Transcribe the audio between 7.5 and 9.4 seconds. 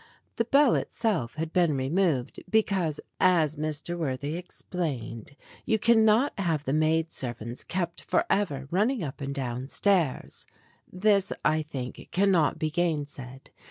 kept for ever running up and